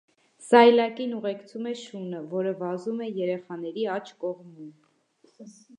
[0.43, 4.73] Սայլակին ուղեկցում է շունը, որը վազում է երեխաների աջ կողմում։